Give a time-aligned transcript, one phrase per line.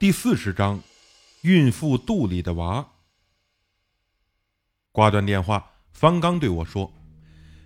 [0.00, 0.80] 第四十章，
[1.40, 2.86] 孕妇肚里的娃。
[4.92, 6.92] 挂断电话，方刚对我说：“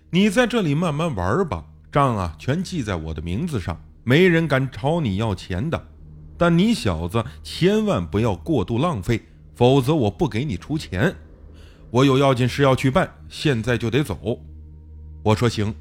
[0.09, 5.89] 你在这里慢慢玩吧，账啊全记在我的名字上，没人敢朝你要钱的。
[6.35, 9.21] 但你小子千万不要过度浪费，
[9.53, 11.15] 否则我不给你出钱。
[11.91, 14.41] 我有要紧事要去办，现在就得走。”
[15.21, 15.71] 我说：“行。”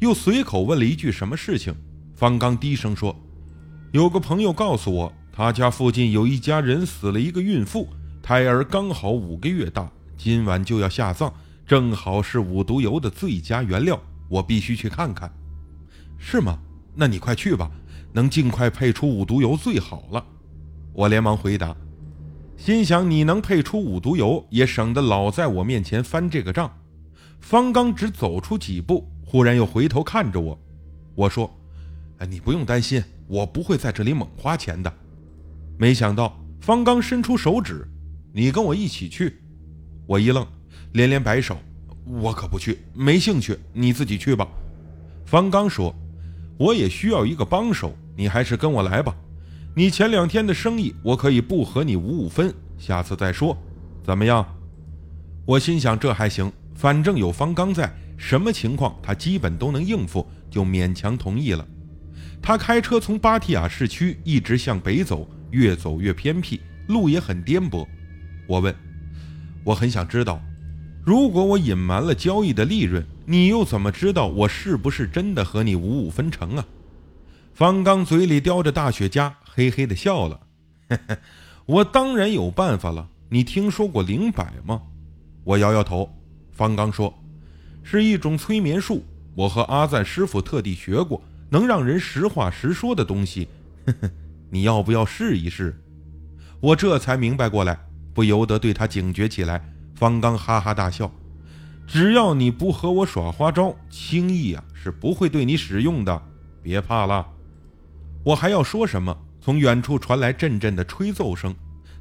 [0.00, 1.72] 又随口问了一句：“什么事情？”
[2.16, 3.14] 方刚低声说
[3.94, 7.88] ：“有个朋友告诉我。”他家附近有一家人死了一个孕妇，
[8.22, 11.32] 胎儿刚好五个月大，今晚就要下葬，
[11.66, 15.32] 正好是五毒油的最佳原料，我必须去看看，
[16.18, 16.58] 是吗？
[16.94, 17.70] 那你快去吧，
[18.12, 20.22] 能尽快配出五毒油最好了。
[20.92, 21.74] 我连忙回答，
[22.58, 26.70] 心想你能配出五毒油，也省得老在我面前翻这个账。
[27.40, 30.60] 方刚只走出几步，忽然又回头看着我，
[31.14, 31.50] 我说
[32.20, 34.92] ：“哎，你不用担心，我不会在这里猛花钱的。”
[35.80, 37.88] 没想到方刚伸出手指
[38.34, 39.40] ：“你跟我一起去。”
[40.06, 40.46] 我一愣，
[40.92, 41.56] 连连摆手
[42.04, 44.46] ：“我可不去，没兴趣，你自己去吧。”
[45.24, 45.94] 方刚说
[46.60, 49.16] ：“我也需要一个帮手，你还是跟我来吧。
[49.74, 53.56] 你前两天的生意，我可以不和你五五分，下次再说，
[54.04, 54.46] 怎么样？”
[55.48, 61.66] 我心想这还行，反正有方刚在，什么情况他基本都能应付，就勉强同意了。
[62.42, 65.26] 他开车从芭提雅市区一直向北走。
[65.50, 67.86] 越走越偏僻，路也很颠簸。
[68.46, 68.74] 我问
[69.64, 70.40] ：“我很想知道，
[71.04, 76.66] 如果我隐瞒了交易的利润，你又怎么知道我是不是真的和你五五分成啊？”
[77.54, 80.40] 方刚嘴里叼着大雪茄，嘿嘿的笑了
[81.66, 83.08] ：“我当然有办法了。
[83.28, 84.82] 你听说过灵摆吗？”
[85.44, 86.10] 我摇摇头。
[86.52, 87.12] 方刚说
[87.82, 93.48] ：“是一种催眠术，我和阿赞师傅特地学过，能让人实话实说的东西。”
[93.86, 94.10] 呵呵。
[94.50, 95.80] 你要不要试一试？
[96.60, 97.78] 我这才明白过来，
[98.12, 99.74] 不由得对他警觉起来。
[99.94, 101.10] 方刚哈哈大笑
[101.86, 106.22] ：“只要你不和我耍花招，轻易啊是不会对你使用的。
[106.62, 107.26] 别怕了。”
[108.24, 109.16] 我还要说什么？
[109.40, 111.54] 从远处传来阵阵的吹奏声，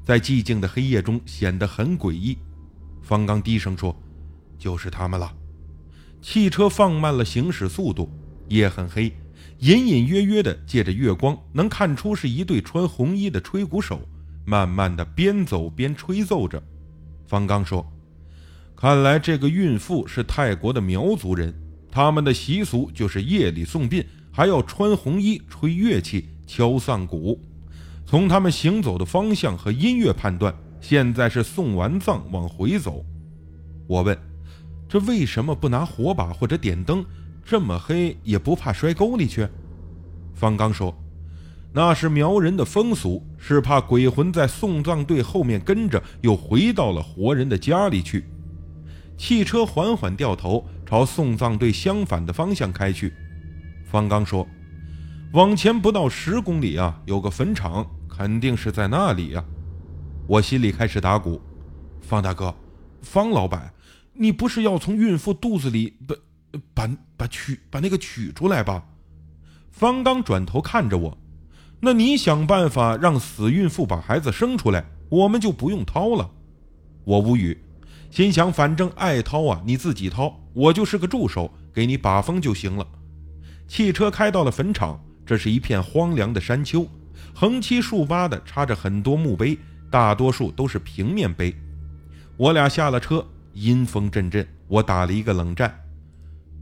[0.03, 2.37] 在寂静的黑夜中显得很诡异。
[3.01, 3.95] 方刚低声说
[4.59, 5.33] ：“就是他们了。”
[6.21, 8.11] 汽车放慢了行驶速度，
[8.49, 9.09] 夜很黑。
[9.59, 14.01] 隐隐约约的借着月光，能看出是一对穿红衣的吹鼓手，
[14.45, 16.63] 慢慢的边走边吹奏着。
[17.27, 17.85] 方刚说
[18.77, 21.53] ：“看来这个孕妇是泰国的苗族人，
[21.91, 27.37] 他们的习俗就是夜里送殡，还要穿红衣、吹乐器、敲丧鼓。
[28.05, 33.05] 从他们行走的方向和音乐判断，现在是送完葬往回走。”
[33.87, 34.17] 我问
[34.87, 37.05] ：“这为什么不拿火把或者点灯？”
[37.49, 39.47] 这么黑也不怕摔沟里去？
[40.35, 40.95] 方刚说
[41.73, 48.23] ：“那是苗人的风俗，是怕鬼魂在送葬队后面跟着，又回到了活人的家里去。”
[49.17, 53.11] 汽车缓缓掉头，朝送葬队相反的方向开去。
[53.83, 54.47] 方刚说
[55.33, 59.43] ：“往前不到十公里啊，有个坟场，肯定是在那里呀。”
[60.29, 61.41] 我心里开始打鼓。
[61.99, 62.53] 方大哥，
[63.01, 63.73] 方老板，
[64.13, 66.13] 你不是要从孕妇肚子里不？
[66.73, 68.83] 把把取把那个取出来吧。
[69.71, 71.17] 方刚转头看着我，
[71.79, 76.29] 那你想办法让死孕妇把孩子生出来，我们就不用掏了。
[77.05, 77.57] 我无语，
[78.11, 82.85] 心想反正爱掏啊，你自己掏，我就是个助手，给你把风就行了。
[83.67, 86.85] 汽车开到了坟场，这是一片荒凉的山丘，
[87.33, 89.57] 横七竖八的插着很多墓碑，
[89.89, 91.55] 大多数都是平面碑。
[92.35, 95.73] 我俩下了车，阴风阵阵，我打了一个冷战。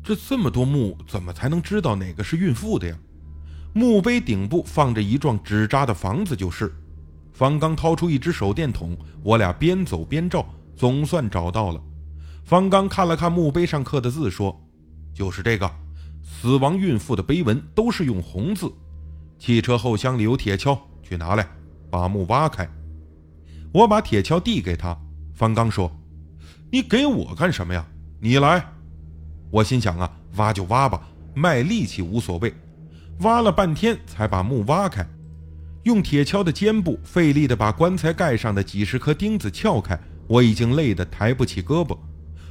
[0.04, 2.98] 这这么多墓，怎么才能知道哪个是孕妇的呀？
[3.74, 6.74] 墓碑顶部放着一幢纸扎的房子，就是。
[7.34, 10.44] 方刚掏出一只手电筒，我俩边走边照，
[10.76, 11.80] 总算找到了。
[12.44, 14.60] 方刚看了看墓碑上刻的字，说
[15.14, 15.70] ：“就是这个，
[16.24, 18.74] 死亡孕妇的碑文都是用红字。”
[19.38, 21.48] 汽车后厢里有铁锹，去拿来，
[21.92, 22.68] 把墓挖开。
[23.72, 24.98] 我把铁锹递给他，
[25.36, 25.92] 方刚说
[26.72, 27.86] ：“你给我干什么呀？
[28.20, 28.66] 你来。”
[29.50, 31.02] 我心想啊，挖就挖吧，
[31.34, 32.54] 卖力气无所谓。
[33.22, 35.08] 挖了半天才把墓挖开，
[35.84, 41.98] 用铁锹的尖部费力地把棺材盖上的几十颗钉子撬开，我已经累得抬不起胳膊。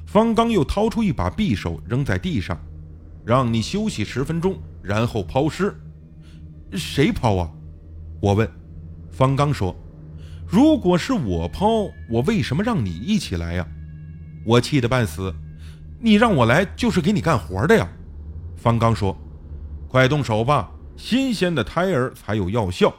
[0.07, 2.59] 方刚又掏出一把匕首扔在地上，
[3.25, 5.75] 让你休息十分钟，然后抛尸。
[6.73, 7.51] 谁抛啊？
[8.21, 8.49] 我问。
[9.11, 9.75] 方刚说
[10.47, 13.67] ：“如果是我抛，我为什么让你一起来呀？”
[14.45, 15.35] 我气得半死。
[15.99, 17.89] 你让我来就是给你干活的呀，
[18.57, 19.17] 方刚说
[19.89, 22.95] ：“快动手吧，新鲜的胎儿才有药效。”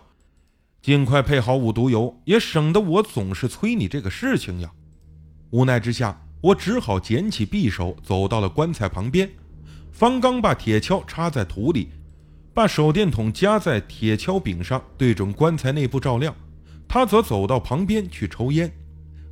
[0.81, 4.71] 尽快配好五毒油，也省得我总是催你这个事情呀。
[5.49, 9.29] 无奈之下，我只好捡起匕首，走到了棺材旁边。
[9.91, 11.89] 方刚把铁锹插在土里，
[12.53, 16.33] 把手电筒夹在铁锹柄上，对准棺材内部照亮。
[16.88, 18.71] 他则走到旁边去抽烟。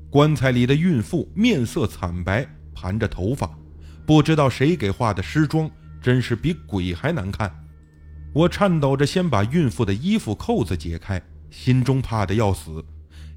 [0.09, 3.49] 棺材里的孕妇面色惨白，盘着头发，
[4.05, 7.51] 不知道谁给画的尸妆，真是比鬼还难看。
[8.33, 11.19] 我颤抖着先把孕妇的衣服扣子解开，
[11.49, 12.83] 心中怕得要死，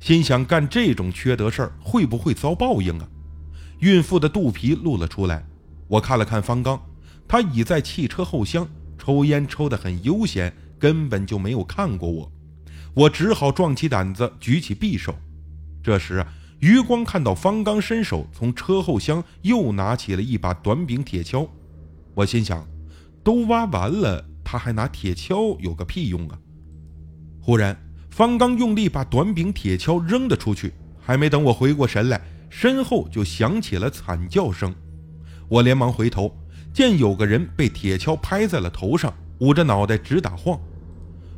[0.00, 3.08] 心想干这种缺德事儿会不会遭报应啊？
[3.78, 5.46] 孕妇的肚皮露了出来，
[5.86, 6.82] 我看了看方刚，
[7.28, 8.68] 他倚在汽车后厢
[8.98, 12.32] 抽烟，抽得很悠闲，根本就没有看过我。
[12.94, 15.14] 我只好壮起胆子举起匕首。
[15.80, 16.26] 这时，
[16.60, 21.48] 余光看到方刚伸手从车后箱又拿起了一把短柄铁锹。
[22.14, 22.66] 我心想，
[23.22, 26.38] 都挖完了，他还拿铁锹有个屁用啊！
[27.40, 27.76] 忽然，
[28.10, 32.20] 方刚用力把短柄铁锹扔了出去，还没等我回过神来，
[32.50, 34.74] 身后就响起了惨叫声。
[35.48, 36.36] 我连忙回头，
[36.74, 40.58] 见有个人被铁锹拍在了头上，捂着脑袋直打晃。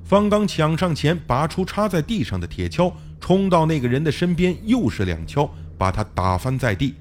[0.02, 2.92] 方刚抢上前，拔出插在地上的铁锹，
[3.30, 5.48] 冲到那个人的身边，又是两锹，
[5.78, 6.96] 把他打翻在地。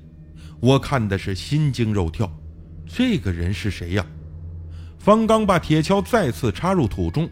[0.60, 2.32] 我看的是心惊肉跳，
[2.86, 4.06] 这个人是谁呀？
[5.00, 7.28] 方刚把铁锹再次插入土中，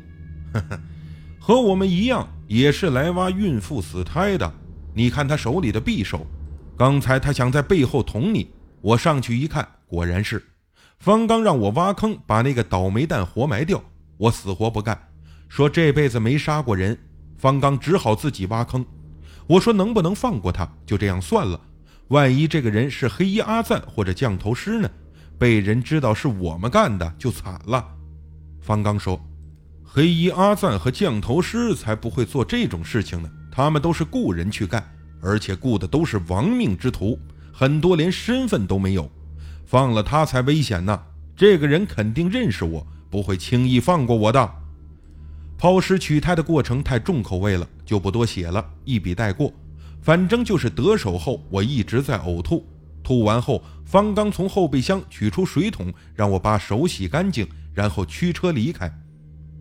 [0.52, 0.80] 呵呵，
[1.38, 4.52] 和我们一样，也是来挖孕妇死胎的。
[4.96, 6.26] 你看他手里的匕首，
[6.76, 8.50] 刚才他想在背后捅你，
[8.82, 10.44] 我上去一看，果然是。
[10.98, 13.80] 方刚让我挖坑，把那个倒霉蛋活埋掉，
[14.18, 15.00] 我死活不干。
[15.48, 16.98] 说这辈子没杀过人，
[17.38, 18.86] 方刚只好自己挖坑。
[19.48, 21.60] 我说能不能放过他，就这样算了。
[22.10, 24.89] 万一这个人是黑衣阿赞或者降头师呢？
[25.38, 27.86] 被人知道是我们干的，就惨了。
[28.60, 29.22] 方刚说
[29.86, 34.84] ：“黑衣阿赞和降头师才不会做这种事情呢，他们都是雇人去干，
[35.22, 37.19] 而且雇的都是亡命之徒，
[37.54, 39.10] 很多连身份都没有。
[39.66, 41.00] 放了他才危险呢。
[41.36, 44.51] 这个人肯定认识我，不会轻易放过我的。”
[45.57, 49.51] 抛尸取胎的过程太重口味了，就不多写了，一笔带过。
[50.01, 52.65] 反正就是得手后，我一直在呕吐。
[53.04, 58.92] 吐完后，方刚从后备箱取出水桶，让我把手洗干净，然后驱车离开。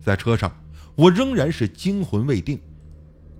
[0.01, 0.55] 在车上，
[0.95, 2.59] 我仍然是惊魂未定。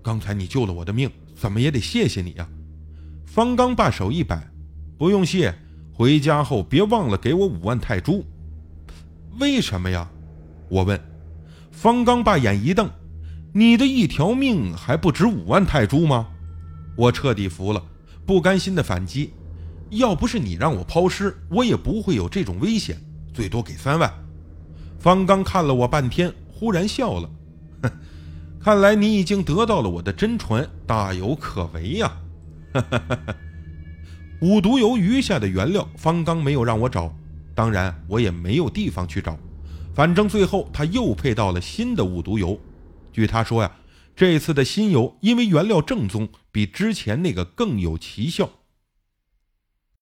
[0.01, 2.50] 刚才你救了我的命，怎么也得谢谢你呀！
[3.25, 4.50] 方刚把手一摆
[4.98, 5.53] ：“不用谢，
[5.94, 8.25] 回家后别忘了给我五万泰铢。”
[9.39, 10.10] 为什么呀？
[10.69, 11.00] 我问。
[11.77, 12.89] 方刚把眼一瞪
[13.53, 16.27] ：“你的一条命还不值五万泰铢吗？”
[16.97, 17.79] 我彻底服了，
[18.25, 19.31] 不甘心的反击
[19.91, 22.97] ：“要不是你让我抛尸，我也不会有这种危险，
[23.31, 24.12] 最多给三万。”
[24.97, 27.29] 方刚看了我半天，忽然笑了
[27.83, 27.91] ：“哼，
[28.59, 32.12] 看来你已经得到了我的真传，大有可为呀！”
[32.74, 33.35] 哈哈哈哈
[34.41, 37.15] 五毒油余下的原料，方刚没有让我找，
[37.53, 39.38] 当然我也没有地方去找。
[39.98, 42.60] 反正最后他又配到了新的五毒油，
[43.12, 43.78] 据他说呀，
[44.16, 48.48] 这次的新油因为原料正宗，比之前那个更有奇效。